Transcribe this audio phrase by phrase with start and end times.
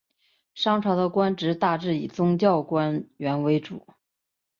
[0.55, 3.85] 商朝的官职大致以宗教官员为主。